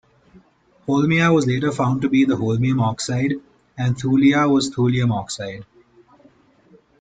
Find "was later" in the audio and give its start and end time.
1.31-1.71